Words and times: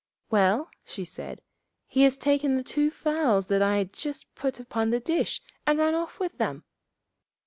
'Well,' 0.31 0.71
she 0.83 1.05
said, 1.05 1.43
'he 1.87 2.01
has 2.01 2.17
taken 2.17 2.55
the 2.57 2.63
two 2.63 2.89
fowls 2.89 3.45
that 3.49 3.61
I 3.61 3.77
had 3.77 3.93
just 3.93 4.33
put 4.33 4.59
upon 4.59 4.89
the 4.89 4.99
dish, 4.99 5.43
and 5.67 5.77
run 5.77 5.93
off 5.93 6.19
with 6.19 6.39
them.' 6.39 6.63